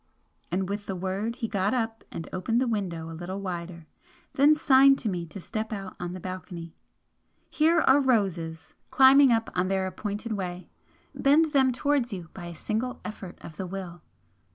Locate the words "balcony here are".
6.19-8.01